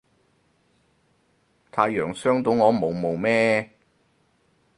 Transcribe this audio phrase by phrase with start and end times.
[1.69, 3.71] 太陽傷到我毛毛咩